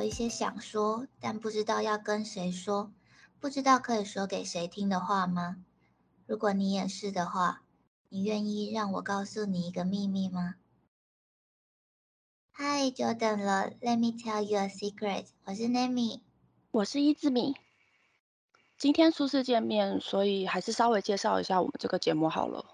[0.00, 2.90] 有一些想说，但不知道要跟谁说，
[3.38, 5.58] 不知道可以说给谁听的话吗？
[6.24, 7.62] 如果你也是的话，
[8.08, 10.54] 你愿意让我告诉你一个秘密吗？
[12.52, 15.26] 嗨，久等了，Let me tell you a secret。
[15.44, 16.22] 我是 Nami，
[16.70, 17.56] 我是伊之米。
[18.78, 22.64] 今天初次见面，所以还是稍微介绍一下我们这个节目好了。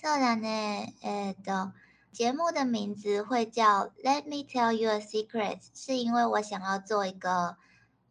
[0.00, 0.94] そうだね。
[1.02, 1.72] えっと。
[2.11, 7.57] 节目的名字会叫 Let me tell you a secret，是因为我想要做一个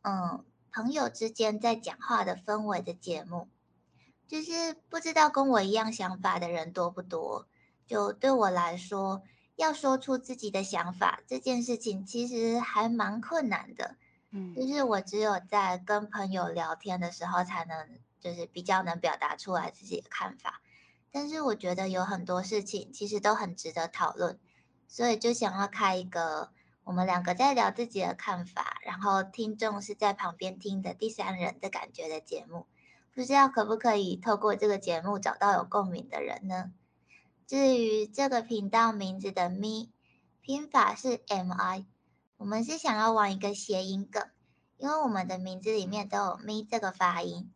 [0.02, 3.48] 嗯朋友之间在讲话的氛围的节目，
[4.26, 7.46] 就是不知道跟我一样想法的人多不多。
[7.86, 9.22] 就对我来说，
[9.56, 13.96] 要说出自己的想法这件事情其实还蛮困难的。
[14.30, 20.60] 嗯，就是我只有在跟朋友聊天的时候，才能就是比较能表达出来自己的看法。
[21.10, 24.38] 但是我觉得有很多事情其实都很值得讨论，
[24.86, 26.50] 所以就想要开一个
[26.84, 32.66] 我们两个在聊自己的看法，然后听众是在旁边听的第三人的感觉的节目。
[33.14, 36.72] 不知道可不可以透过这个节目找到有共鸣的人呢？
[37.46, 39.90] 至于这个频道名字的咪
[40.42, 41.86] 拼法是 M I，
[42.36, 44.22] 我们是想要玩一个谐音梗，
[44.76, 47.50] 因为我们的名字里面都有咪这个发音。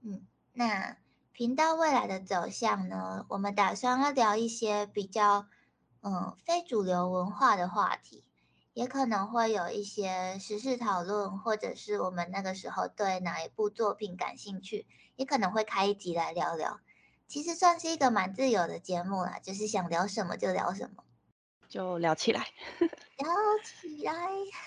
[0.00, 0.96] 嗯，那。
[1.38, 3.24] 频道未来的走向呢？
[3.28, 5.46] 我们打算要聊一些比较
[6.02, 8.24] 嗯非主流文化的话题，
[8.72, 16.80] 也可能会有一些时事讨论，或者是我们那个时候对哪一部作品感兴趣，也可能会开一集来聊聊。
[17.28, 21.04] 其实算是一个蛮自由的节目啦，就是想聊什么就聊什么，
[21.68, 22.48] 就聊起来，
[23.16, 23.28] 聊
[23.62, 24.12] 起来。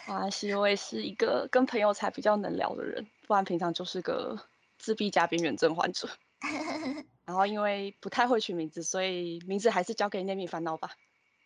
[0.08, 6.08] 啊，是我也是一个跟朋友才比较能聊的人，不然平常就是个自闭加边缘症患者。
[7.26, 10.92] 然后因为不太会取名字，所以名字还是交给 Nami 烦恼吧。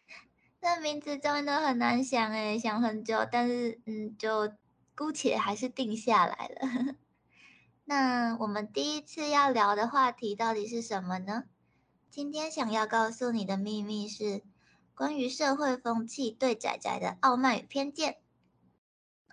[0.61, 4.51] 那名字真的很难想诶，想很久，但是嗯，就
[4.95, 6.95] 姑且还是定下来了。
[7.85, 11.43] 那我们第一次要聊的话题到底是什么呢？
[12.09, 14.41] 今天想要告诉你的秘密是
[14.95, 18.17] 关于社会风气对仔仔的傲慢与偏见。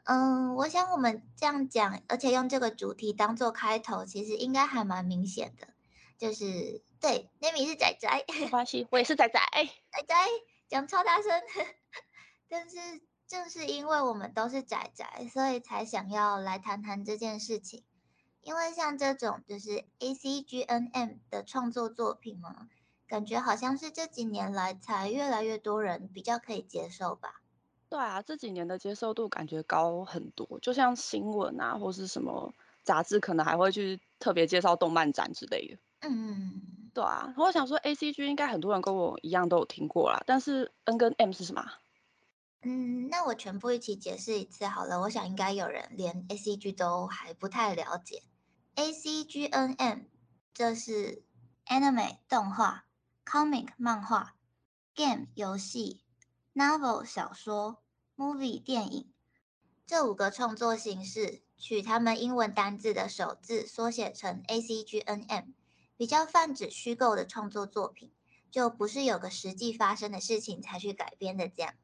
[0.04, 5.68] 嗯，我想我们这样讲，而且用这个主题当做开头，其实应该还蛮明显的。
[6.18, 9.40] 就是对，Nami 是仔仔，没关系，我也是仔仔，
[9.90, 10.14] 仔仔
[10.68, 11.30] 讲超大声。
[12.48, 12.76] 但是
[13.26, 17.84] 正是因为我们都是仔仔，所以才想要来谈谈这件事情。
[18.40, 22.68] 因为像这种就是 A C G N M 的创作作品嘛，
[23.06, 27.41] 感觉好像是这几年来才越来越多人比较可以接受吧。
[27.92, 35.78] 对啊，这几年的接受度感觉高很多，就像新闻啊，或是什么杂志，可能还会去特别介绍动漫展之类的。
[36.00, 36.62] 嗯，
[36.94, 41.62] 对啊，我想说 A C G 应该很多人跟我一样都有听过啦，但是 N 跟 M 是什么？
[42.62, 44.98] 嗯，那我全部一起解释一次好了。
[45.02, 48.22] 我想应该有人连 A C G 都还不太了解。
[48.76, 49.98] A C G N M
[50.54, 51.22] 这是
[51.66, 52.86] Anime 动画、
[53.26, 54.34] Comic 漫画、
[54.94, 56.00] Game 游戏。
[56.54, 57.81] Novel 小说、
[58.22, 59.10] Movie 电影
[59.84, 65.46] 这五个创作形式，取他们英文单字的首字缩写成 A C G N M，
[65.96, 68.12] 比较泛指虚构的创作作品，
[68.48, 71.74] 就不是有个实际发生的事情才去改编的这样。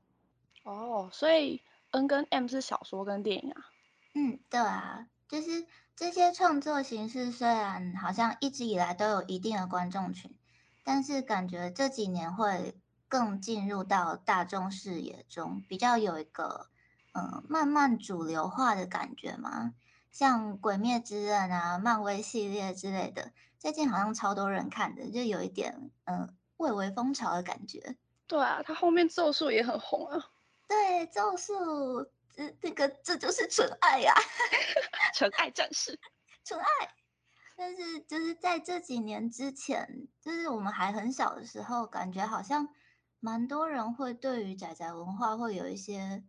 [0.62, 1.60] 哦，所以
[1.90, 3.66] N 跟 M 是小说跟电影啊？
[4.14, 5.66] 嗯，对啊，就是
[5.96, 10.32] 这些创作形式虽然好像一直以来都有一定的观众群，
[10.84, 12.76] 但是感觉这几年会。
[13.08, 16.68] 更进入到大众视野中，比较有一个
[17.12, 19.74] 呃慢慢主流化的感觉嘛。
[20.10, 27.96] 像《鬼灭之刃》啊、漫威系列之类的，最近好像超多人看的，就有一点嗯蔚为风潮的感觉。
[28.26, 30.30] 对啊，它后面咒术也很红啊。
[30.66, 34.12] 对，咒术这这个这就是纯爱呀，
[35.14, 35.98] 纯爱战士，
[36.44, 36.66] 纯爱。
[37.56, 42.68] 但是就是在这几年之前，就是我们还很小的时候，感觉好像。
[43.20, 46.24] 蛮多人会对于仔仔文化会有一些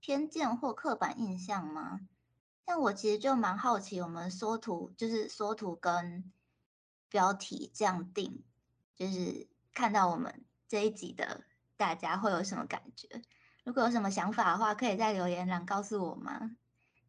[0.00, 2.00] 偏见或刻板印象吗？
[2.66, 6.32] 像我其实就蛮好奇，我们缩图就是缩图跟
[7.08, 8.42] 标题这样定，
[8.94, 11.44] 就是看到我们这一集的
[11.76, 13.22] 大家会有什么感觉？
[13.64, 16.56] 如果有什么想法的话，可以在留言栏告诉我吗？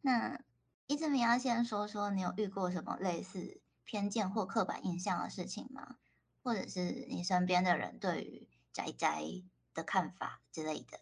[0.02, 0.40] 那
[0.86, 5.96] 一直明要先说说你有遇过什么类似偏见或刻板印象的事情吗？
[6.42, 9.24] 或者是你身边的人对于宅宅
[9.72, 11.00] 的看法之类的。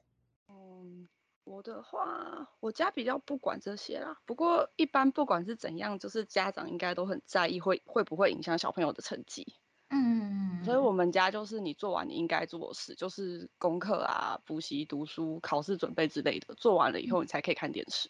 [0.49, 1.09] 嗯，
[1.43, 4.17] 我的话，我家比较不管这些啦。
[4.26, 9.56] 不过一般不管是怎样，就是家长应该都很在意会会不会影响小朋友的成绩。
[9.91, 18.09] 嗯，所以我们家就是你做完你应该做的事，就是功课啊、补习、读书、考试准备之类的，做完了以后你才可以看电视。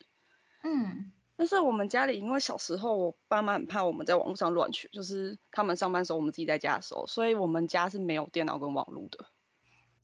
[0.63, 1.11] 嗯。
[1.37, 9.27] 但是我们家里因为小时候我爸妈很怕我们在网络上乱学，就是他们上班时候我们自己在家的时候，所以我们家是没有电脑跟网络的。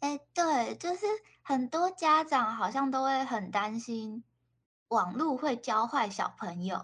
[0.01, 1.07] 哎，对，就是
[1.43, 4.25] 很多家长好像都会很担心
[4.89, 6.83] 网络会教坏小朋友。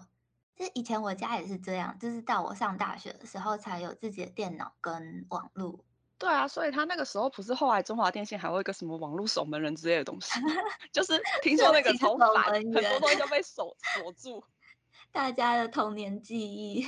[0.55, 5.83] 就以前我家也是这样，就是到我上大学的时候才有自己的电脑跟网络。
[6.17, 10.39] 对啊，所以他那个时候不是后来中华电信还有一个什么网络守门人之类的东西，
[10.91, 14.43] 就是听说那个超烦，很多东西都被锁锁住。
[15.11, 16.85] 大家的童年记忆。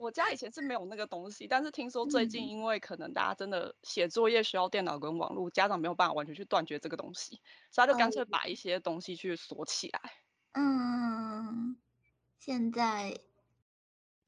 [0.00, 10.00] 我家以前是没有那个东西，但是听说最近因为可能大家真的写作业需要电脑跟网络，家长没有办法完全去断绝这个东西，所以他就干脆把一些东西去锁起来。
[10.52, 11.76] 嗯，
[12.38, 13.20] 现在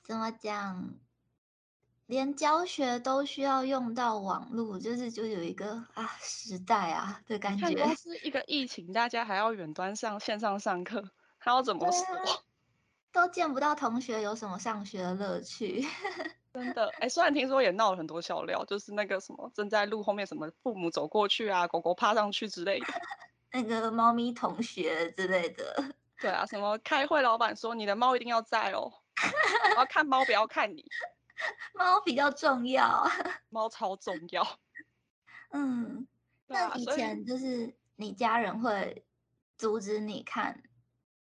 [0.04, 0.94] 怎么讲？
[2.06, 7.94] 连教学都需要用到网络，就是就有一个啊时代啊的感觉。
[7.94, 11.02] 是一个疫情，大家还要远端上线上上课，
[11.38, 12.04] 还要怎么说？
[13.12, 15.86] 都见不到同学，有什么上学的乐趣？
[16.52, 22.86] 真的，哎，虽然听说也闹了很多笑料，就是那个什么正在路后面什么父母走过去啊，狗狗趴上去之类的，
[23.52, 25.84] 那个猫咪同学之类的。
[26.20, 28.92] 对啊，什么开会老板说你的猫一定要在哦，
[29.76, 30.84] 我要看猫，不要看你。
[31.74, 33.04] 猫比较重要，
[33.48, 34.46] 猫超重要。
[35.50, 36.06] 嗯，
[36.46, 39.04] 那以前就是你家人会
[39.56, 40.62] 阻止你看，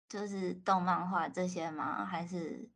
[0.09, 2.03] 就是动漫画这些吗？
[2.03, 2.67] 还是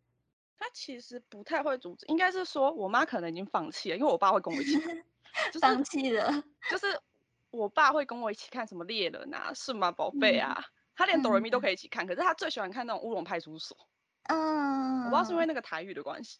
[0.57, 5.03] 他其实不太会阻止，应该是说我妈可能已经放弃了，因为我爸会跟我一起看，
[5.59, 6.31] 放弃了。
[6.69, 6.97] 就是
[7.49, 10.63] 我爸会跟我一起看什么猎人啊、数码宝贝啊，
[10.95, 13.75] 他连哆瑞咪都可以一起看，可是他最喜欢看那种乌龙派出所。
[14.29, 16.37] 嗯，我不知道是因为那个台语的关系。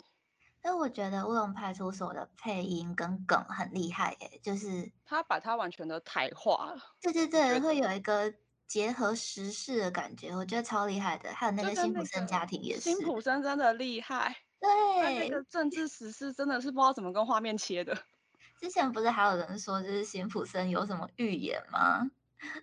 [0.62, 6.78] 但我觉得《乌龙派出所》的配音跟梗很厉害耶，就是他把它完全的台化了。
[7.02, 8.34] 对对对，会有一个
[8.68, 11.34] 结合时事的感觉，我觉得超厉害的。
[11.34, 14.36] 还有那个辛普森家庭也是，辛普森真的厉害。
[14.60, 17.98] 对，那个政治时事真的是不知道怎么跟画面切的。
[18.60, 22.10] 之前不是还有人说，就是辛普森有什么预言吗？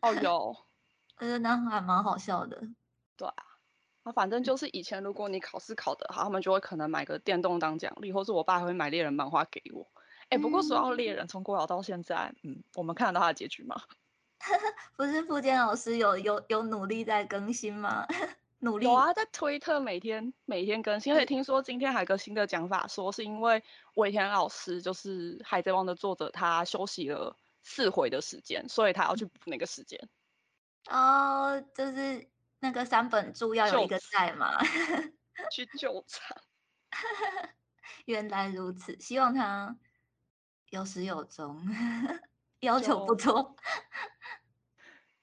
[0.01, 0.57] 哦，有，
[1.19, 2.61] 我觉得那还蛮好笑的。
[3.17, 3.35] 对啊。
[4.03, 9.87] 啊，反正就是以前如果你考试考得好，他们就会可能买个电动当奖励，或是我爸会买猎人漫画给我。
[10.31, 13.77] 哎，不过说到猎人，从国小到现在，嗯，我们看得到他的结局吗？
[14.97, 18.07] 不是付坚老师有有有努力在更新吗？
[18.61, 23.63] 努力有啊，在推特每天每天更新，而且听说今天还有个新的讲法，说是因为
[23.95, 30.09] 尾田老师就是《海贼王》的作者，他休息了四回的时间，所以他要去补那个时间。
[30.91, 32.29] 哦，就是。
[32.63, 34.59] 那个三本柱要有一个在吗？
[35.51, 36.37] 去救场。
[38.05, 39.75] 原来如此，希望他
[40.69, 41.59] 有始有终，
[42.61, 43.57] 要求不多，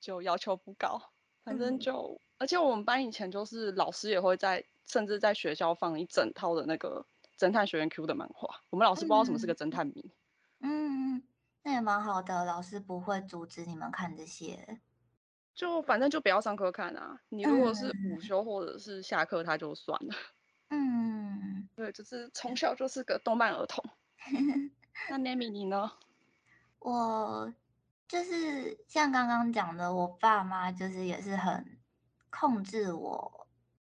[0.07, 1.01] 就要求不高。
[1.43, 7.05] 反正就，而且我们班以前就是老师也会在，甚至在学校放一整套的那个
[7.37, 8.61] 侦探学院 Q 的漫画。
[8.69, 10.13] 我们老师不知道什么是个侦探迷。
[10.61, 11.21] 嗯，
[11.63, 14.79] 那也蛮好的，老师不会阻止你们看这些。
[15.53, 17.19] 就反正就不要上课看啊！
[17.27, 20.15] 你如果是午休或者是下课，他就算了。
[20.69, 23.83] 嗯，对，就是从小就是个动漫儿童。
[25.09, 25.91] 那 Nami 你呢？
[26.79, 27.53] 我
[28.07, 31.79] 就是像刚刚讲的，我爸妈就是也是很
[32.29, 33.47] 控制我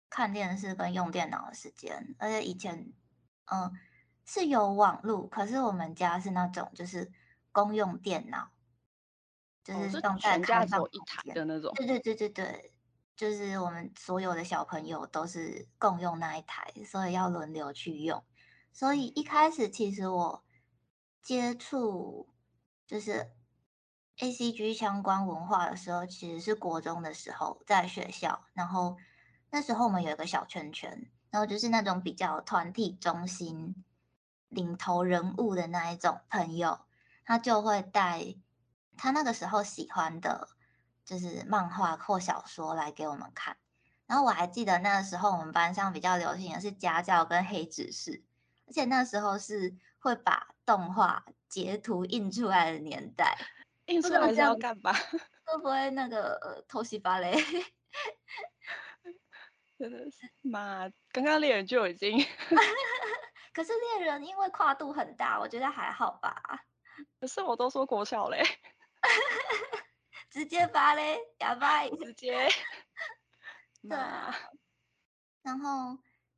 [0.09, 2.93] 看电视跟用电脑的时间，而且以前
[3.47, 3.73] 嗯
[4.25, 7.11] 是有网络，可是我们家是那种就是
[7.53, 8.51] 公用电脑。
[9.65, 12.73] 就是用在开放一台的那种，对对对对对，
[13.15, 18.25] 就是我们所有的小朋友都是共用那一台，所以要轮流去用。
[18.73, 20.43] 所以一开始其实我
[21.21, 22.31] 接触
[22.87, 23.31] 就是
[24.19, 28.97] A C G 相关文化的时候，其实是国中的时候在学校，然后
[29.51, 33.85] 那时候我们有一个小圈圈，然后就是那种比较团体中心、
[34.49, 36.81] 领头人物的那一种朋友，
[37.25, 38.35] 他就会带。
[39.01, 40.49] 他那个时候喜欢的
[41.05, 43.57] 就是漫画或小说来给我们看，
[44.09, 48.25] 然后我还记得那时候我们班上比较流行的是家教跟黑执事，
[48.67, 53.39] 而且那时候是会把动画截图印出来的年代，
[53.89, 54.93] 印出来要干嘛？
[55.45, 57.35] 会不会那个偷袭芭蕾？
[59.79, 62.19] 真的是妈，刚刚猎人就已经，
[63.55, 66.65] 可是猎人因为跨度很大，我觉得还好吧。
[67.21, 68.43] 可是我都说国小嘞。
[70.31, 72.49] 直接发嘞，哑巴直接。
[73.89, 74.35] 对啊，
[75.43, 75.97] 然后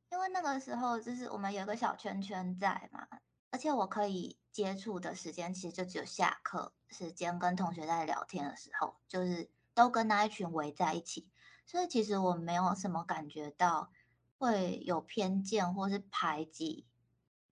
[0.09, 3.07] 因为那个时候就是我们有个小圈圈在嘛，
[3.51, 11.29] 而且我可以接触的时间其实就只有下课时间，跟同学在聊天的时候，就是都跟那一群围在一起，
[11.65, 13.91] 所以其实我没有什么感觉到
[14.37, 16.87] 会有偏见或是排挤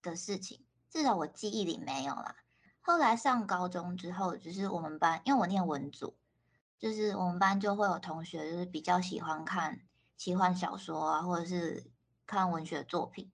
[0.02, 2.36] 的事情，至少我记忆里没有啦。
[2.82, 6.18] 后来上高中之后，就是我们班，因为我念文组，
[6.80, 9.82] 就是我们班就会有同学就是比较喜欢看
[10.18, 11.92] 奇幻小说啊，或者是
[12.26, 13.32] 看文学作品。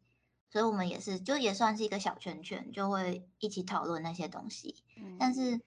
[0.56, 4.86] 所以我们也是，就也算是一个小圈圈，就会一起讨论那些东西。
[5.20, 5.60] 但是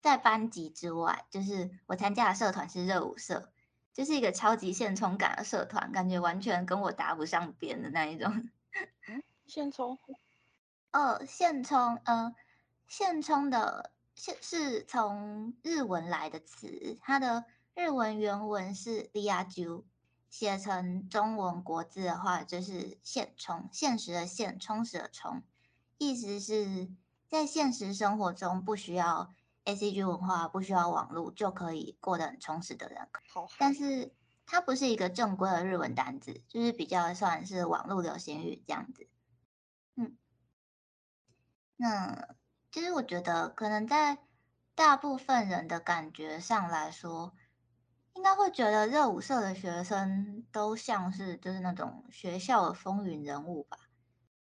[0.00, 3.50] 在班级之外，就是我参加的社团是热舞社，
[3.92, 8.48] 就是一个超级现充感的社团，感觉完全跟我搭不上边的那一种。
[9.08, 9.98] 嗯，现充？
[10.92, 12.34] 哦，现充，呃，
[12.88, 17.44] 现充的现是从日文来的词，它的
[17.74, 19.84] 日文原文是 a j u
[20.30, 25.42] 写成中文国字的话，就是现充，现实的现，充实的充，
[25.98, 26.88] 意思是
[27.28, 29.34] 在现实生活中不需要
[29.64, 33.08] A C G 文化，不需要网络就可以过得很充实的人。
[33.34, 34.14] 好，但是
[34.46, 39.08] 它不是一个正规的日文单字，就是比较算是网络流行语这样子。
[39.96, 40.16] 嗯，
[41.76, 42.36] 那
[42.70, 44.18] 其实我觉得，可能在
[44.76, 47.34] 大部分人的感觉上来说。
[48.20, 53.78] 应该会觉得热舞社的学生都像是就是那种学校的风云人物吧，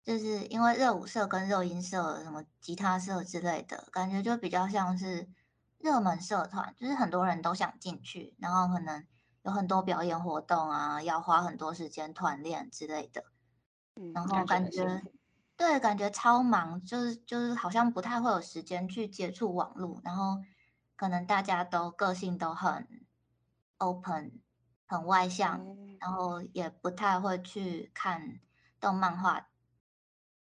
[0.03, 5.29] 就是因为热舞社跟热音社、什么吉他社之类的，感觉就比较像是
[5.77, 9.05] 热门社团，就是很多人都想进去，然后可能
[9.43, 13.25] 有很多表演活动啊，要花很多时间团练之类的，
[14.11, 15.03] 然后感觉
[15.55, 20.39] 对，感觉超忙，就是就是好像不太会有时间去接触网络，然后
[20.95, 23.05] 可能大家都个性都很。
[23.81, 24.39] Open
[24.85, 25.65] 很外向，
[25.99, 28.39] 然后也不太会去看
[28.79, 29.47] 动漫画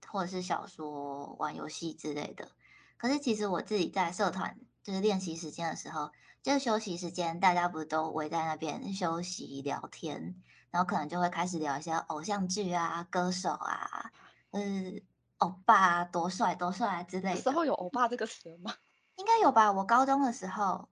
[0.07, 2.51] 或者是小说、玩游戏之类的。
[2.97, 6.11] 可是其实我自己在社团就是练习时间的时候，
[6.41, 10.35] 就是休息时间，大家不是都围在那边休息聊天，
[10.69, 14.11] 然后可能就会开始聊一些偶像剧啊、歌手啊，
[14.51, 15.01] 嗯，
[15.37, 17.41] 欧巴多帅多帅啊之类的。
[17.41, 18.73] 时候有欧巴这个词吗？
[19.15, 19.71] 应该有吧。
[19.71, 20.89] 我高中的时候。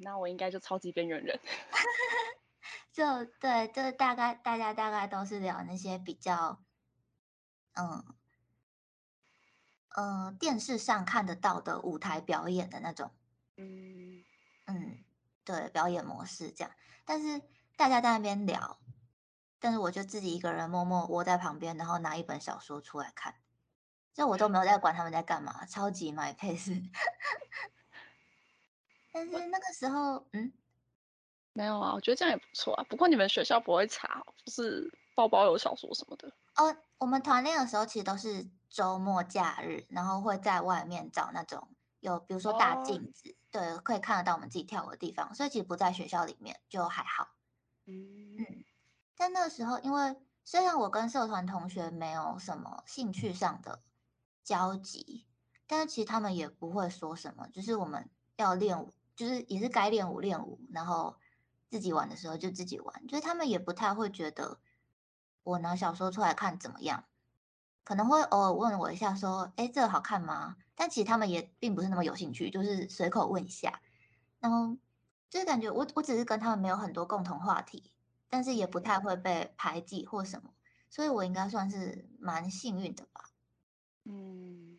[0.00, 1.40] 那我应该就超级边缘人，
[2.92, 6.62] 就对，就是大概大家大概都是聊那些比较，
[7.74, 8.04] 嗯
[9.96, 13.12] 嗯，电视上看得到的舞台表演的那种，
[13.56, 14.24] 嗯
[14.66, 15.04] 嗯，
[15.44, 16.72] 对，表演模式这样。
[17.04, 17.40] 但是
[17.76, 18.78] 大家在那边聊，
[19.58, 23.36] 但是我就自己一个人默默窝在旁边，然后拿一本小说出来看，
[24.12, 26.90] 就我都没有在管他们在干嘛，超级 my pace。
[29.30, 30.52] 但是那个时候，嗯，
[31.52, 32.84] 没有啊，我觉得这样也不错啊。
[32.88, 36.76] 不过你们学校不会查，就是包包有小说什么的哦。
[36.98, 41.68] 我们团练的时候其实都是周末假日，然后会在外面找那种
[42.00, 47.28] 有，比如说大镜子，对，可以看得到我们自己跳舞的地方，所以其实不在学校里面就还好。
[47.86, 48.64] 嗯嗯。
[49.16, 53.82] 但那个时候，因为虽然我跟社团同学没有什么兴趣上的
[54.44, 55.26] 交集，
[55.66, 58.94] 但是其实他们也不会说什么，就是我们要练舞。
[59.18, 61.16] 就是也是该练舞练舞，然后
[61.68, 64.60] 自己玩的时候就自己玩，就是他们也不太会觉得
[65.42, 67.04] 我拿小说出来看怎么样，
[67.82, 70.54] 可能会偶尔问我一下说，哎，这个好看吗？
[70.76, 73.82] 但其实他们也并不是那么有兴趣，就是随口问一下，
[74.38, 74.76] 然后
[75.28, 77.92] 就是感觉我我只是跟他们没有很多共同话题，
[78.28, 80.50] 但是也不太会被排挤或什么，
[80.88, 83.30] 所以我应该算是蛮幸运的吧。
[84.04, 84.78] 嗯。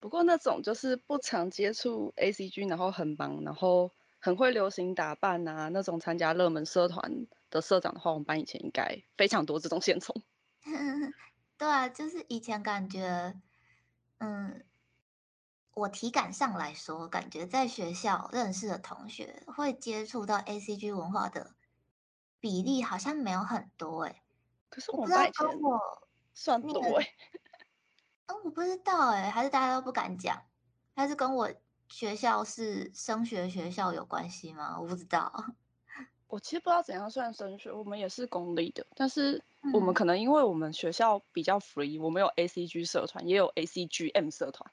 [0.00, 3.90] 不过那种就是不常接触 A C G，然后很忙，然后
[4.20, 10.14] 很会流行打扮啊，那种参加热门社团的社长的话，我们班以前应该非常多这种现充。
[11.58, 13.34] 对啊，就是以前感觉，
[14.18, 14.64] 嗯，
[15.74, 21.54] 我体感上来说，感觉在学校认识的同学会接触到 A C G 文化的
[22.38, 24.22] 比例好像没有很多哎。
[24.68, 25.48] 可是我们班以前
[26.34, 27.08] 算多哎。
[28.28, 30.40] 哦，我不知道哎，还是大家都不敢讲，
[30.94, 31.50] 还是跟我
[31.88, 34.78] 学校是升学学校有关系吗？
[34.80, 35.44] 我不知道。
[36.26, 39.42] 我其实不知道怎样算升学，我们也是公立的，但是
[39.72, 44.70] 我们可能因为我们学校比较 free，我们有 ACG 社团，也有 ACGM 社团。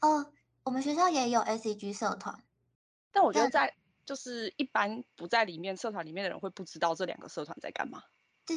[0.00, 0.32] 哦，
[0.64, 2.42] 我们学校也有 ACG 社团，
[3.12, 3.72] 但我觉得在
[4.04, 8.02] 就是一般不在里面社团里面的人会不知道这两个社团在干嘛。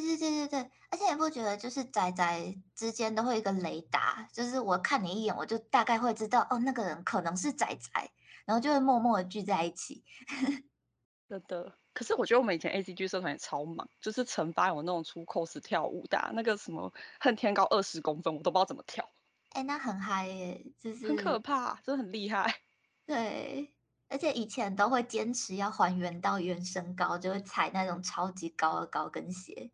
[0.00, 8.10] 对对对对，而且你不觉得就是仔仔之间都会一个雷达，就是我看你一眼，我就大概会知道哦，那个人可能是仔仔，
[8.44, 10.02] 然后就会默默的聚在一起。
[11.28, 19.08] 真的，可是我觉得我们以前 A C G 社团也超忙，就是惩罚有那种出 cos 跳舞的，那个什么恨天高二十公分，我都不知道怎么跳。
[19.50, 22.62] 哎，那很嗨耶，就是很可怕，真的很厉害。
[23.06, 23.72] 对，
[24.08, 29.70] 而且以前都会坚持要还原到原身高，就会踩那种超级高的高跟鞋。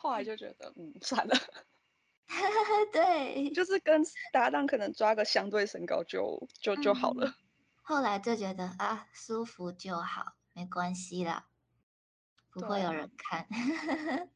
[0.00, 1.36] 后来就觉得，嗯， 算了。
[2.90, 4.02] 对，就是跟
[4.32, 7.34] 搭档可能抓个相对身高就就就好了。
[7.82, 11.48] 后来就觉得啊，舒服就好，没关系啦，
[12.50, 13.46] 不会有人看。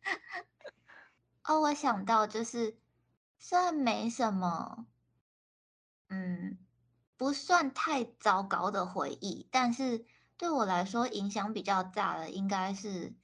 [1.44, 2.76] 哦，我想到就是，
[3.38, 4.86] 虽然没什么，
[6.08, 6.58] 嗯，
[7.16, 10.04] 不算太糟糕的回忆，但是
[10.36, 13.14] 对我来说影响比较大的，应该是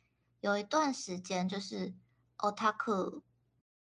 [0.40, 1.92] 有一段时间就是
[2.40, 3.22] otaku。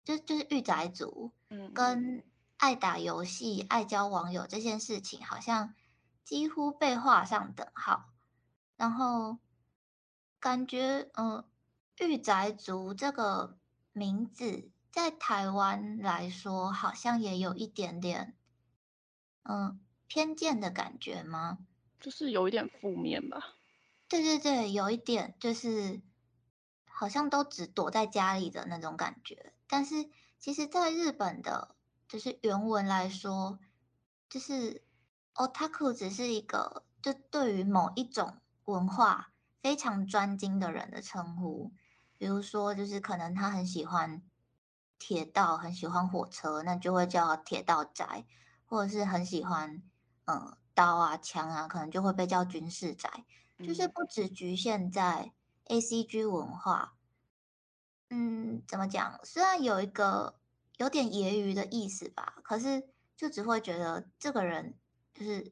[0.03, 2.23] 就就是御宅族，嗯，跟
[2.57, 5.73] 爱打游戏、爱交网友这件事情，好像
[6.25, 8.09] 几乎被画上等号。
[8.75, 9.37] 然后
[10.41, 11.45] 感觉，嗯，
[11.99, 13.57] 御宅族这个
[13.93, 18.35] 名字在台湾来说，好像也有一点点，
[19.43, 21.59] 嗯，偏见的感觉吗？
[22.01, 23.55] 就是有一点负面吧。
[24.09, 26.01] 对对对，有一点，就是
[27.03, 29.51] 好像都只躲在家里的那种感觉。
[29.67, 31.75] 但是，其实，在日本的，
[32.07, 33.59] 就是原文来说，
[34.29, 34.85] 就是
[35.33, 41.73] otaku 只是一个，就对于某一种文化非常专精的人的称呼。
[42.17, 44.23] 比如说，就是可能他很喜欢
[44.97, 48.23] 铁道，很喜欢火车，那就会叫铁道宅；
[48.65, 49.83] 或者是很喜欢，
[50.23, 53.25] 嗯，刀啊、枪啊，可能就会被叫军事宅。
[53.59, 55.31] 就是不只局限在
[55.65, 56.92] A C G 文化。
[58.15, 59.19] 嗯，怎么讲？
[59.23, 60.39] 虽然有一个
[60.77, 64.75] 有点揶揄的意思吧，可是就只会觉得这个人
[65.15, 65.51] 就是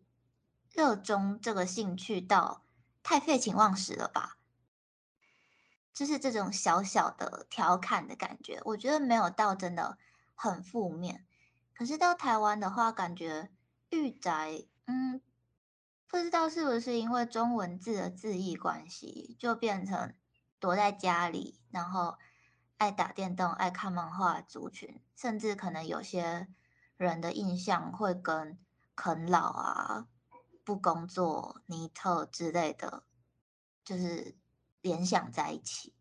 [0.72, 2.64] 热衷这个兴趣到
[3.02, 4.38] 太废寝忘食了吧，
[5.92, 8.62] 就是这种小小的调侃的感觉。
[8.64, 9.98] 我觉得没有到真的
[10.36, 11.26] 很负面，
[11.74, 13.50] 可是到台湾的话，感觉
[13.90, 15.20] 御宅，嗯，
[16.08, 20.14] 不知道是不是因为中文字的字义关系，就变成
[20.60, 22.20] 躲在家里，然后。
[22.82, 26.48] 爱打电动、爱看漫画族群，甚至可能有些
[26.98, 28.58] 人的印象会跟
[28.96, 30.08] 啃老啊、
[30.64, 33.04] 不工作、尼特之类的，
[33.86, 34.36] 就是
[34.82, 35.94] 联想在一起。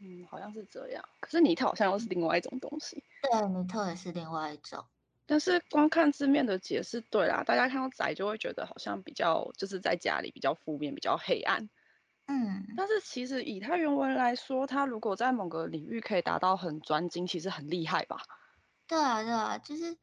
[0.00, 1.08] 嗯，好像是这样。
[1.20, 3.04] 可是尼特好像又是另外一种东西。
[3.22, 4.84] 对，尼特也是另外一种。
[5.24, 11.70] 但是光看字面的解释，对啦，大家看到宅就会觉得好像比较就是在家里比较负面、比较黑暗。
[12.30, 18.20] 嗯，但是其实以他原文来说，他如果在某个领域可以达到很专精，其实很厉害吧？
[18.86, 19.96] 对啊，对啊，就是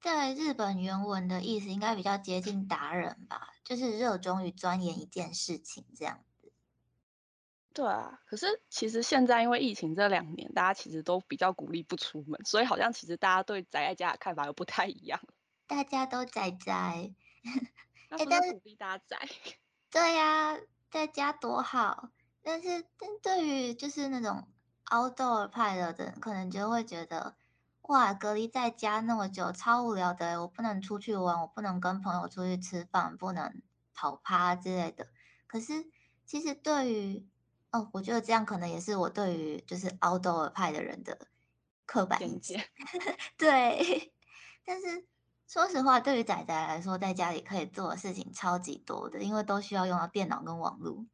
[0.00, 6.50] 在日本原文的意思应该比较接近达人吧，就是热衷于钻研一件事情这样子。
[7.74, 15.20] 对啊，可是其实现在因为疫情这两年，大家其实都比较鼓励不出门，所以好像其实大家对宅在家的看法又不太一样。
[15.66, 17.12] 大家都宅宅，
[18.08, 19.28] 那不是鼓励大家宅？
[19.92, 20.56] 对呀。
[20.90, 22.10] 在家多好，
[22.42, 24.48] 但是但对于就是那种
[24.86, 27.36] outdoor 派的人，可能就会觉得，
[27.82, 33.62] 哇，隔离在家那么久，超无聊的，我不能出去玩，我不能跟朋友出去吃饭，不能
[33.94, 35.08] 跑趴之类的。
[35.46, 35.86] 可是
[36.24, 37.28] 其实对于，
[37.72, 41.28] 哦，我觉得这样可能也是我对于就是 outdoor 派的人的
[41.84, 42.60] 刻板印象。
[43.36, 44.12] 对，
[44.64, 45.06] 但是。
[45.48, 51.06] 说实话，对于仔仔来说，在家里可以做的事情超级多的，因为都需要用到电脑跟网络。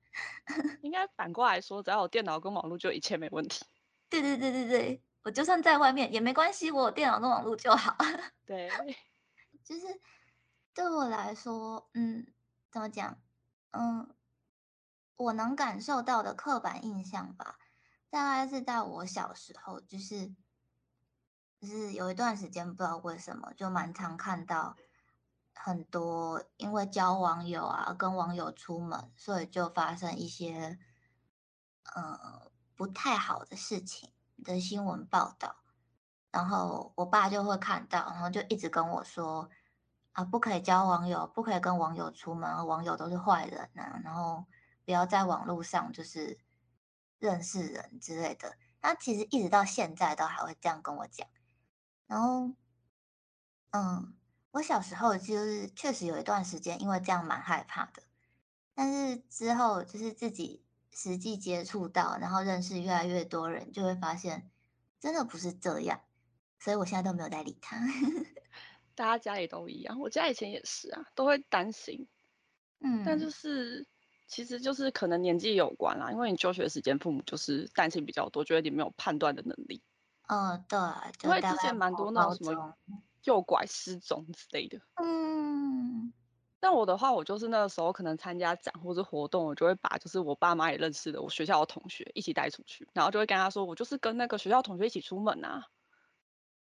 [0.83, 3.65] 应该反过来说，只要有电脑跟网络，就一切没问题。
[4.09, 7.97] 对对对对对，我就算在外面也没关系，我有电脑跟网络就好。
[8.47, 8.71] 对，
[9.65, 10.01] 就是
[10.75, 12.27] 对我来说，嗯，
[12.71, 13.19] 怎么讲？
[13.73, 14.15] 嗯，
[15.17, 17.59] 我能感受到的刻板印象吧，
[18.11, 20.35] 大概是在我小时候，就是。
[21.63, 24.77] 就是有一段时间，不知道为什么，就蛮常看到
[25.55, 30.77] 很多因为交网友啊，跟网友出门，所以就发生一些
[31.95, 34.11] 呃不太好的事情
[34.43, 35.63] 的新闻报道。
[36.33, 39.49] 然后我爸就会看到，然后就一直跟我说
[40.11, 44.45] 啊，不可以交网友，不可以跟网友出门，网友都是坏人啊，然后
[44.85, 46.41] 不要在网络上就是
[47.21, 48.57] 认识人之类的。
[48.81, 51.29] 他其实一直到现在都还会这样跟我讲。
[52.07, 52.55] 然后，
[53.71, 54.15] 嗯，
[54.51, 58.03] 我小时候就是确实有一段时间，因为这样蛮害怕的。
[58.75, 64.51] 但是之后就是自己实际接触到，然后认识越来越多人，就会发现
[65.01, 66.01] 真的不是这样。
[66.59, 67.77] 所以我现在都没有在理他。
[68.95, 72.07] 大家家里都一样，我家以前也是啊，都会担心。
[72.81, 73.87] 嗯，但就是
[74.27, 79.83] 其实就是可能年纪有关啦，因为你休学时间，父母就是担心比较多，觉得你没有判断的能力。
[80.29, 80.79] 嗯，对，
[81.25, 82.75] 因为之前蛮多那种什么
[83.25, 84.81] 诱拐、失踪之类的。
[84.97, 86.13] 嗯。
[86.61, 95.65] 但我的话，我就是那个时候可能参加展或者活动，我就会把就是我爸妈也认识的我学校的同学一起带出去，然后就会跟他说，我就是跟那个学校同学一起出门啊，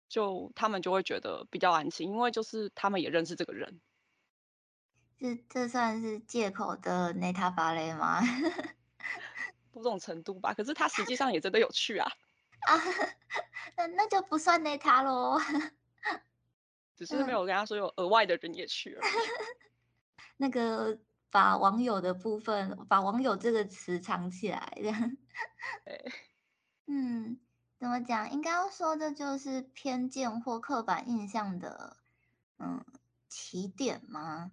[0.09, 3.81] 就他们就会觉得比较安心，因为就是他们也认识这个人。
[5.20, 8.20] 这这算是借口的内塔芭蕾吗？
[9.70, 12.11] 某种程度吧，可是他实际上也真的有趣啊。
[12.68, 12.81] 啊，
[13.77, 15.38] 那那就不算内他喽。
[16.96, 19.03] 只 是没有跟他说有额外的人也去了。
[20.37, 20.98] 那个
[21.31, 24.92] 把网友的部分，把网友这个词藏起来的。
[26.87, 27.38] 嗯，
[27.79, 28.31] 怎么讲？
[28.31, 31.96] 应该要说的就是偏见或刻板印象的，
[32.59, 32.85] 嗯，
[33.29, 34.53] 起点吗？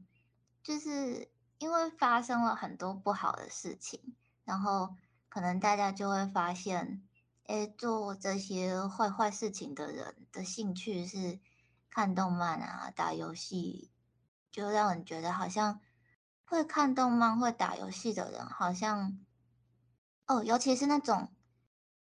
[0.63, 4.95] 就是因为发生了很多不好的事情，然后
[5.27, 7.03] 可能大家就会发现，
[7.49, 11.39] 哎，做这些坏坏事情的人的兴趣是
[11.89, 13.89] 看动漫啊，打游戏。
[14.51, 15.81] 就让人觉得好像
[16.45, 19.17] 会看动漫、会打游戏的人，好像
[20.27, 21.33] 哦，尤其是那种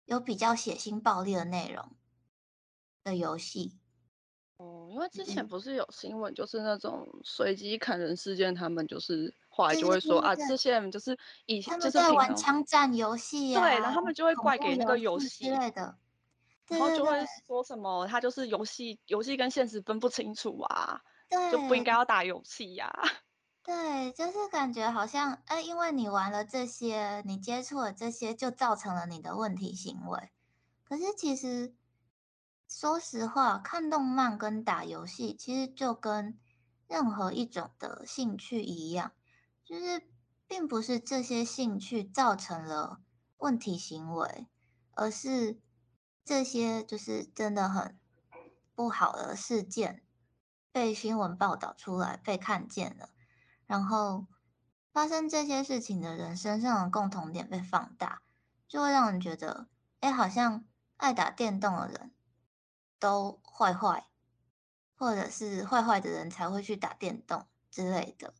[0.04, 1.96] 有比较血腥暴力的内容
[3.06, 3.80] 的游戏。
[4.58, 15.96] 哦，因为之前不是有新闻，就是那种随机砍人事件，他们就是后来就会说啊，这些人就是以前就是在玩枪战游戏啊，对，然后他们就会怪给那个游戏之类的，
[16.68, 21.02] 然后就会说什么他就是游戏，游戏跟现实分不清楚啊。
[21.52, 22.90] 就不应该要打游戏呀。
[23.62, 30.30] 对，就是感觉好像，哎，因为你玩了这些，你接触了这些，就造成了你的问题行为。
[30.86, 31.74] 可是其实，
[32.68, 36.38] 说实话，看动漫跟打游戏，其实就跟
[36.88, 39.14] 任何一种的兴趣一样，
[39.64, 40.08] 就是
[40.48, 43.02] 并不是这些兴趣造成了
[43.38, 44.48] 问题行为，
[44.92, 45.60] 而是
[46.26, 47.98] 这些就是真的很
[48.76, 50.04] 不好的事件。
[50.70, 53.10] 被新闻报道出来，被看见了，
[53.66, 54.28] 然后
[54.92, 58.22] 发生这些事情的人身上的共同点被放大，
[58.68, 59.68] 就会让人觉得，
[60.02, 60.66] 哎，好像
[60.98, 62.12] 爱打电动的人
[63.00, 64.08] 都坏坏，
[64.96, 68.34] 或者是坏坏的人才会去打电动之类的。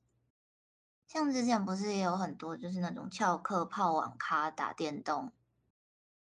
[1.08, 5.32] 像之前不是也有很多就是那种翘课泡网咖打电动，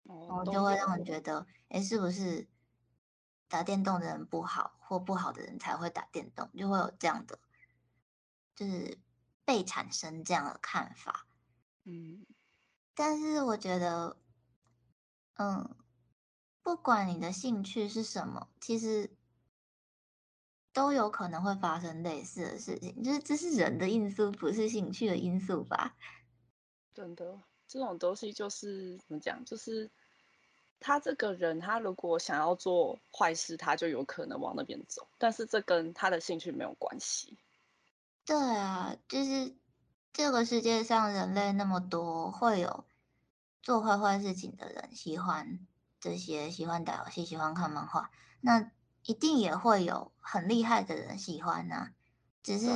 [0.04, 2.48] 然后就会让人觉得，哎，是不是？
[3.48, 7.40] 打电动的人不好，或不好的人才会打电动，就会有这样的，
[8.56, 9.00] 就是
[9.46, 11.28] 被产生这样的看法。
[11.84, 12.26] 嗯，
[12.96, 14.18] 但是我觉得，
[15.36, 15.76] 嗯，
[16.66, 19.12] 不管你的兴趣是什么，其实
[20.74, 25.96] 都有可能会发生类似的事情，就是这是人的因素，不是兴趣的因素吧？
[26.96, 29.92] 真的，这种东西就是怎么讲，就是。
[30.78, 35.08] 他这个人，他如果想要做坏事，他就有可能往那边走。
[35.18, 37.38] 但是这跟他的兴趣没有关系。
[38.26, 39.56] 对啊，就是
[40.12, 42.84] 这个世界上人类那么多，会有
[43.64, 45.66] 做坏坏事情的人，喜欢
[46.06, 48.70] 这些，喜欢打游戏，喜欢看漫画，那
[49.06, 51.90] 一定也会有很厉害的人喜欢呐。
[52.44, 52.68] 只是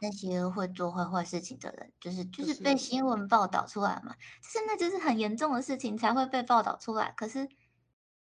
[0.00, 7.12] 那些会做坏坏事情的人，就是就是被新闻报道出来嘛，现在就是很严重的事情才会被报道出来。
[7.16, 7.48] 可是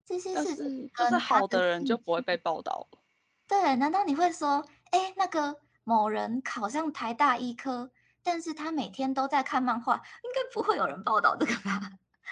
[0.06, 3.00] 这些事情，就是好的人就不会被报道了。
[3.48, 7.90] 对，难道你会说，哎，那个某人考上台大医科，
[8.22, 11.80] 但是他每天都在看漫画，应该不会有人报道这个吧？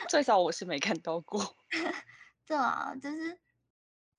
[0.07, 1.57] 最少我是没看到过。
[2.45, 3.39] 对啊，就是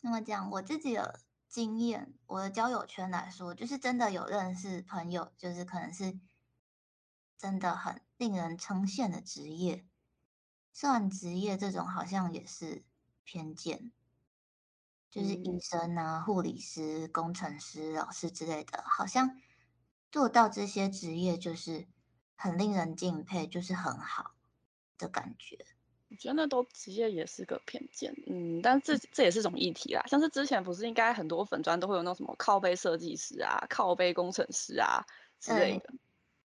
[0.01, 1.21] 那么讲，我自己的。
[1.51, 6.21] 经验，我的交友圈来说，就是真的有认识朋友，就是可能是
[7.37, 9.85] 真的很令人称羡的职业。
[10.73, 12.85] 算职业这种，好像也是
[13.25, 13.91] 偏见，
[15.11, 19.37] 就是医生啊、护理师、工程师、老师之类的，好像
[20.13, 21.89] 做到这些职业就是
[22.37, 24.37] 很令人敬佩，就是很好
[25.01, 25.59] 的感觉。
[26.09, 30.03] 我觉得那都职业也是个偏见，嗯，但这这也是种议题啦。
[30.09, 35.07] 像是之前不是应该很多粉砖都会有那种什么靠背设计师啊、靠背工程师啊
[35.39, 35.95] 之类的，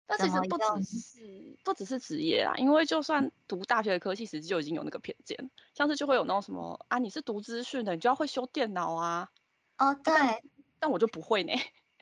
[0.06, 9.30] 但其实不只是不只是职业啊，因为就算读大学的科技，实际就已经有那个偏见，像是就会有那种什么啊，你是读资讯的，你就要会修电脑啊。
[9.78, 10.14] 哦，对，
[10.78, 11.54] 但我就不会呢。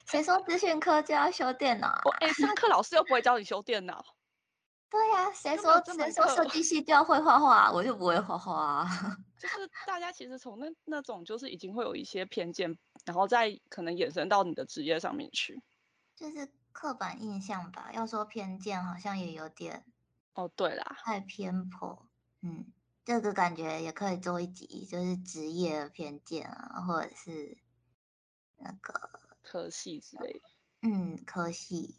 [0.08, 2.02] 谁说资讯科就要修电脑？
[2.06, 4.04] 我哎，上课老师又不会教你修电脑。
[4.92, 7.72] 对呀，谁说谁说设计系就要会画画？
[7.72, 8.86] 我就不会画画。
[9.40, 9.56] 就是
[9.88, 15.64] 大家其实从那那种就是已经会有一些偏见，然后再可能延伸到你的职业上面去。
[16.14, 19.86] 就是刻板印象吧，要说偏见好像也有点。
[20.34, 22.06] 哦，对啦，太偏颇。
[22.42, 22.72] 嗯，
[23.06, 27.58] 这个感觉也可以做一集，就是职业偏见啊，或者是
[28.58, 29.10] 那个
[29.42, 30.42] 科系之类的。
[30.82, 31.96] 嗯，科系。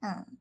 [0.00, 0.38] 嗯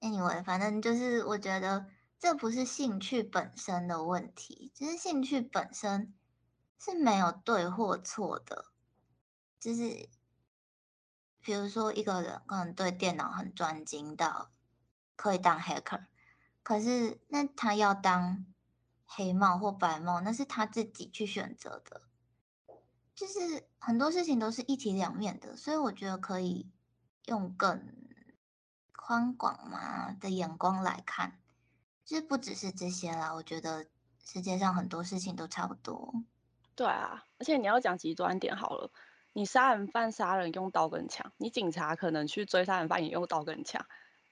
[0.00, 1.86] ，anyway，反正就是我觉得
[2.18, 6.14] 这不是兴趣本身的问题，就是兴趣本身
[6.78, 8.66] 是没有对或错的。
[9.58, 10.08] 就是
[11.40, 14.50] 比如说一个人可能对电脑很专精到
[15.16, 16.06] 可以当 hacker，
[16.62, 18.46] 可是那他要当
[19.06, 22.02] 黑帽或白帽，那是他自己去选择的。
[23.14, 26.70] 就是很多事情都是一体两面的，所以我觉得可以
[27.26, 28.09] 用更
[29.10, 31.40] 宽广嘛的眼光来看，
[32.04, 33.34] 就是不只是这些啦。
[33.34, 33.84] 我觉得
[34.24, 36.14] 世界上很多事情都差不多。
[36.76, 38.92] 对啊，而且你要讲极端点好了，
[39.32, 43.84] 你杀人犯杀人用刀跟枪，你警察可能去追杀人犯也用刀跟枪，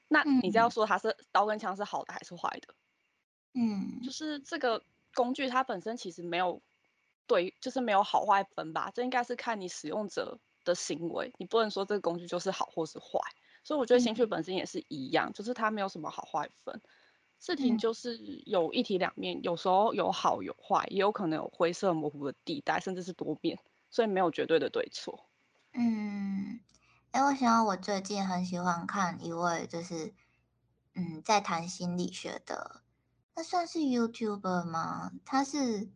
[0.07, 2.73] 那你这样说他是刀跟枪是好的还是坏的？
[3.55, 6.62] 嗯，就是这个工具它本身其实没有。
[7.27, 13.19] 对，就是没有好坏分吧，这应该是看你使用者的行为，你不能说这个工具就是好或是坏。
[13.68, 16.81] 所以我觉得兴趣本身也是一样，就是它没有什么好坏分，
[17.38, 23.59] 事情就是有一体两面，有时候有好有坏，也有可能有灰色模糊的地带，甚至是多变，
[23.90, 25.28] 所以没有绝对的对错。
[25.74, 26.61] 嗯，
[27.11, 30.14] 哎，我想到我最近很喜欢看一位，就是
[30.94, 32.81] 嗯，在谈心理学的，
[33.37, 35.12] 那算是 YouTuber 吗？
[35.26, 35.90] 他是。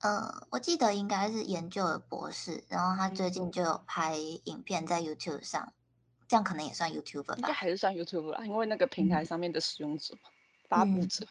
[0.00, 5.72] 呃，我记得应该是研究的博士，然后他最近就有拍影片在 YouTube 上，
[6.32, 7.34] 这样可能也算 YouTuber 吧？
[7.36, 10.16] 应该还是算 YouTuber 啦，因为那个平台上面的使用者、
[10.66, 11.26] 发布者，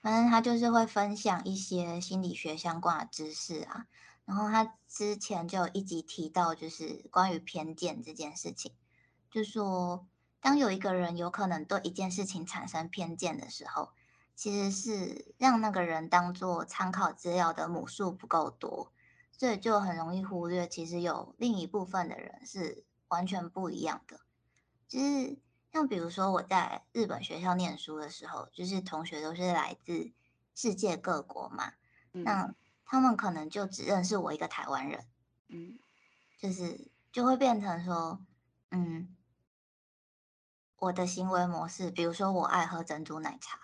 [0.00, 3.84] 反正他就是会分享一些心理学相关的知识啊。
[4.24, 8.72] 然后他之前就有一集提到，就是关于偏见这件事情，
[9.30, 10.06] 就说
[10.40, 13.90] 当有一个人有可能对一件事情产生偏见的时候。
[14.36, 18.90] 其实是让那个人当做参考资料的母数不够多，
[19.32, 24.18] 所以就很容易忽略，其实有另一部分的人是完全不一样的。
[24.90, 25.38] 就是
[25.72, 30.12] 像比如说我在日本学校念书的时候，就是同学都是来自
[30.54, 31.72] 世界各国嘛，
[32.12, 35.06] 那他们可能就只认识我一个台湾人，
[35.48, 35.78] 嗯，
[36.38, 38.20] 就是就会变成说，
[38.70, 39.16] 嗯，
[40.76, 43.58] 我的行为模式，比如说我爱喝珍珠奶茶。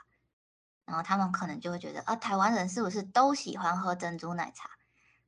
[0.85, 4.71] 然后他们可能就会觉得啊，台湾人是不是都喜欢喝珍珠奶茶？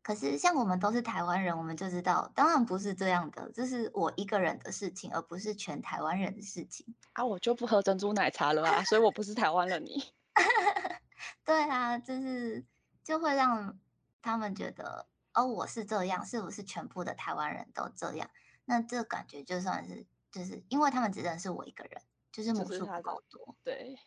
[0.02, 7.24] 可是像我们都是台湾人，我们就知道，当然不是这样的，这是我一个人的事情，而不是全台湾人的事情啊。
[7.24, 9.84] 我就不喝珍珠奶茶了啊，所以我不是台湾人。
[9.84, 10.02] 你
[11.44, 12.64] 对啊，就是
[13.04, 13.78] 就会让
[14.22, 18.30] 他们觉得哦，我是这样，是不是全部的台湾人都这样？
[18.64, 22.00] 那这感觉就算是就是因为他们只认识我一个人，
[22.32, 23.56] 就是母数不够多。
[23.62, 23.98] 对，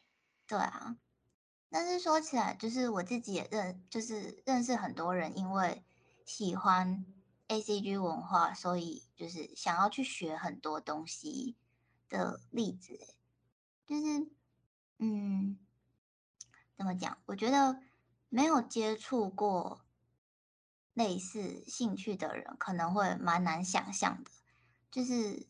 [0.47, 0.95] 对啊。
[1.73, 5.81] 但是说起来，就是我自己也认，就是认识很多人，因为
[6.25, 7.05] 喜欢
[7.47, 11.55] A C G 文化，所以就是想要去学很多东西
[12.09, 12.99] 的例子。
[13.85, 14.29] 就是，
[14.97, 15.57] 嗯，
[16.75, 17.17] 怎么讲？
[17.27, 17.79] 我觉得
[18.27, 19.85] 没有接触过
[20.93, 24.31] 类似兴趣的人，可能会蛮难想象的。
[24.91, 25.47] 就是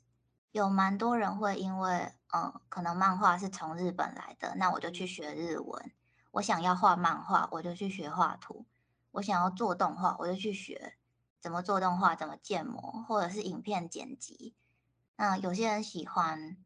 [0.52, 5.92] 有蛮多人会因为，嗯，可能漫画是从日本来的，那我就去学日文。
[6.32, 8.66] 我想要画漫画，我就去学画图；
[9.12, 10.98] 我想要做动画，我就去学
[11.42, 14.56] 怎么做动画，怎么建模，或者是影片剪辑。
[15.18, 16.58] 那有些人喜欢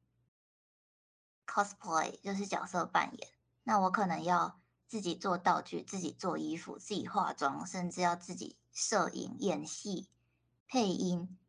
[1.47, 3.29] cosplay，就是角色扮演。
[3.63, 10.09] 那我可能要自己做道具，自己做衣服，自己化妆，甚至要自己摄影、演戏、
[10.67, 11.39] 配音，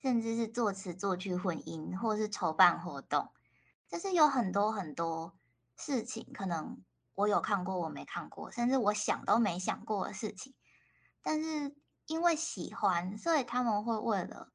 [0.00, 3.30] 甚至是作词、作曲、混音，或是筹办活动。
[3.86, 5.38] 就是有很多很多
[5.76, 6.82] 事情，可能。
[7.14, 10.54] 我有看过，我没看过，甚至我想都没想过的事情，
[11.20, 14.52] 但是因为喜欢，所以他们会为了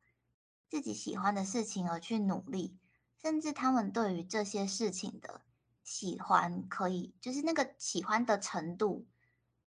[0.70, 2.78] 自己喜欢的事情而去努力，
[3.22, 5.42] 甚至他们对于这些事情的
[5.84, 9.08] 喜欢，可以就是那个喜欢的程度，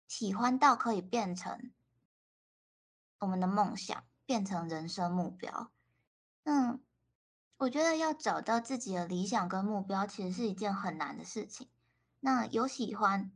[0.07, 1.73] 喜欢到可以变成
[3.21, 5.71] 我们的梦想，变成人生目标。
[6.45, 6.83] 嗯，
[7.59, 11.69] 我觉得要找到自己的理想跟目标，其实是一件很难的事情。
[12.21, 13.31] 那有喜欢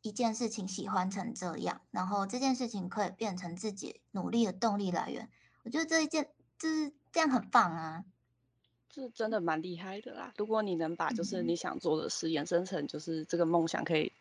[0.00, 5.28] 一件事情，喜欢成这样，然后这件事情可以变成自己努力的动力来源。
[5.64, 8.04] 我觉得这一件就是这样很棒啊，
[8.92, 10.32] 是真的蛮厉害的啦。
[10.36, 14.12] 如果你能把就是你想做的事延伸成就是这个梦想，可以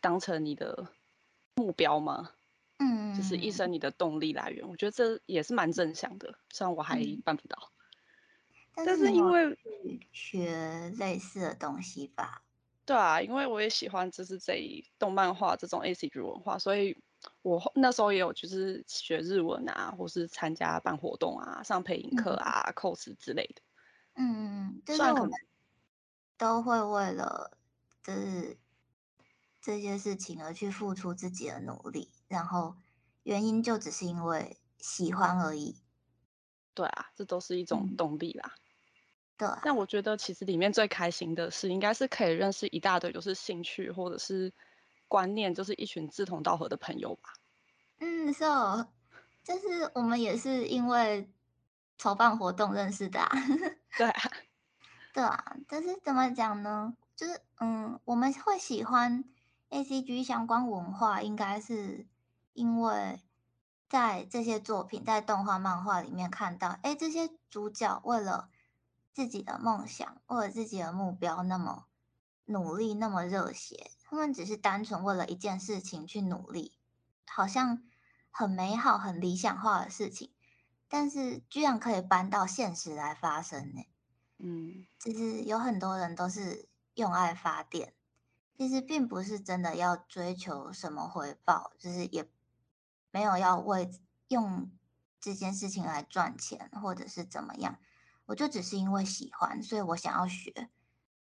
[0.00, 0.88] 当成你的
[1.54, 2.30] 目标吗？
[2.78, 4.68] 嗯，就是一生你的动力来源。
[4.68, 7.70] 我觉得这也是蛮正向的，虽然我还办不到。
[8.74, 9.56] 但是因为
[10.12, 12.42] 学类似的东西吧。
[12.86, 17.02] 对啊，因为我也喜欢就是这一动漫画这种 A C G 文化，所以
[17.42, 23.62] 我那时候也有就是学日文啊，或是参加办活动啊，上配音课啊、cos 之类的。
[24.16, 25.30] 嗯，就是我们
[26.36, 27.56] 都会为了
[28.02, 28.58] 就是
[29.62, 32.76] 这些事情而去付出自己的努力，然后
[33.22, 35.76] 原因就只是因为喜欢而已。
[36.74, 38.54] 对啊，这都是一种动力啦。
[39.36, 44.52] 对，但我觉得其实里面最开心的是，应该是可以认识一大堆就是兴趣或者是
[45.08, 47.32] 观念，就是一群志同道合的朋友吧。
[47.98, 48.86] 嗯，so
[49.42, 51.28] 就是我们也是因为
[51.98, 53.30] 筹办活动认识的啊。
[53.98, 54.30] 对啊，
[55.12, 56.94] 对啊，但是怎么讲呢？
[57.16, 59.24] 就是嗯，我们会喜欢
[59.70, 62.06] A C G 相关文化，应该是
[62.52, 63.20] 因为
[63.88, 68.48] 在这些作品，在动画、漫画里面看到，哎，这些主角为了
[69.14, 71.86] 自己的梦想或者自己的目标，那么
[72.46, 73.92] 努力，那么热血。
[74.02, 76.76] 他们只是单纯为了一件事情去努力，
[77.26, 77.82] 好像
[78.30, 80.32] 很美好、很理想化的事情，
[80.88, 83.86] 但是居然可以搬到现实来发生呢？
[84.38, 87.94] 嗯，其实有很多人都是用爱发电，
[88.58, 92.28] 其实并不是真的要追求什么回报，就是也
[93.12, 93.90] 没有要为
[94.28, 94.70] 用
[95.20, 97.78] 这件事情来赚钱，或者是怎么样。
[98.26, 100.70] 我就只是因为喜欢，所以我想要学，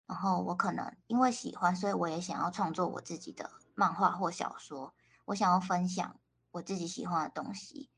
[0.05, 4.93] 然后我可能因为喜欢，所以我也想要创作我自己的漫画或小说，
[5.25, 6.19] 我想要分享
[6.51, 7.89] 我自己喜欢的东西。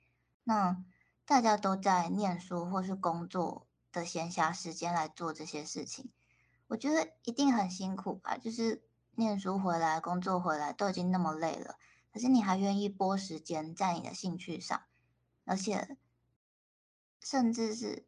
[0.46, 0.82] 那
[1.26, 6.10] 大家都在念书或是工作的闲暇时间来做这些事情，
[6.68, 8.38] 我觉得一定很辛苦吧？
[8.38, 8.82] 就是
[9.16, 11.76] 念书回来、工作回来都已经那么累了，
[12.14, 14.84] 可是你还愿意拨时间在你的兴趣上，
[15.44, 15.98] 而且
[17.20, 18.08] 甚至是。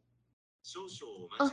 [1.38, 1.48] 哦，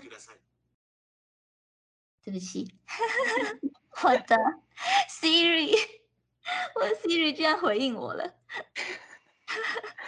[2.23, 2.75] 对不起，
[4.03, 4.35] 我的
[5.09, 5.77] Siri，
[6.75, 8.33] 我的 Siri 居然回应我了，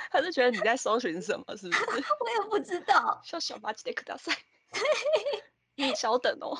[0.09, 1.85] 他是觉得你在搜寻什么，是不是？
[2.19, 3.21] 我也不知道。
[3.23, 4.35] 小小马吉的克大赛，
[5.75, 6.57] 你稍等哦。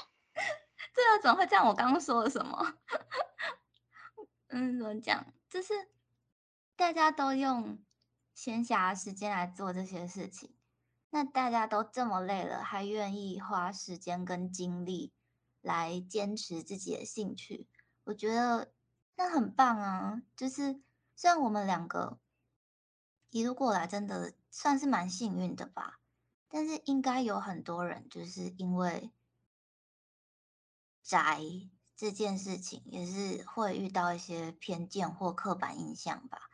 [0.94, 1.68] 对啊，怎么会这样？
[1.68, 2.78] 我刚刚说了什么？
[4.50, 5.26] 嗯，怎么讲？
[5.50, 5.74] 就是
[6.76, 7.84] 大家都用
[8.34, 10.57] 闲暇时间来做这些事情。
[11.18, 15.12] 那大家都这么累了，还愿意花时间跟精力
[15.62, 17.68] 来坚持自己的兴趣，
[18.04, 18.72] 我觉得
[19.16, 20.22] 那很棒啊！
[20.36, 20.80] 就是
[21.16, 22.20] 虽然我们两个
[23.32, 26.00] 一路过来真的算是蛮幸运的吧，
[26.50, 29.12] 但是应该有很多人就是因为
[31.02, 31.42] 宅
[31.96, 36.52] 这件事情，也是会遇到一些偏见或刻板印象吧。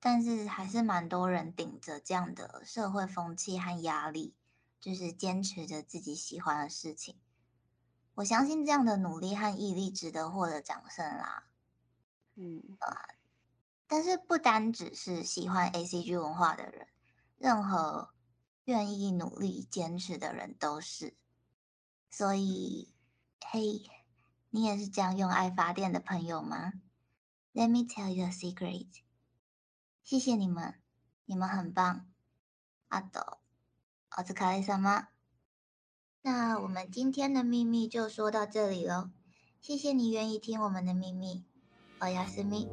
[0.00, 4.34] 但是还是蛮多人顶着这样的社会风气和压力，
[4.80, 7.20] 就是坚持着自己喜欢的事情。
[8.14, 11.44] 我相信这样的努力和毅力值得获得掌声啦。
[12.34, 13.14] 嗯啊，
[13.86, 16.86] 但是不单只是喜欢 A C G 文化的人，
[17.36, 18.10] 任何
[18.64, 21.14] 愿意努力坚持的人都是。
[22.08, 22.94] 所以，
[23.50, 23.82] 嘿，
[24.48, 26.72] 你也是这样用爱发电的朋友吗
[27.52, 28.86] ？Let me tell you a secret.
[30.10, 30.74] 谢谢你们，
[31.24, 32.04] 你们很棒，
[32.88, 33.38] 阿斗，
[34.08, 35.06] 奥兹卡利萨吗？
[36.22, 39.10] 那我们今天的秘密就说到这里喽。
[39.60, 41.44] 谢谢你愿意听我们的秘密，
[42.00, 42.68] 我亚斯密。